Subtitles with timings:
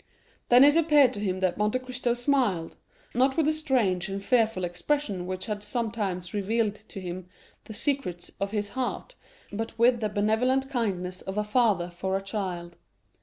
[0.49, 2.75] Then it appeared to him that Monte Cristo smiled,
[3.13, 7.27] not with the strange and fearful expression which had sometimes revealed to him
[7.65, 9.13] the secrets of his heart,
[9.53, 12.77] but with the benevolent kindness of a father for a child.